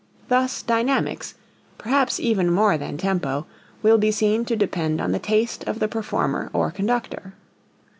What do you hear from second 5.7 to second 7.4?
the performer or conductor.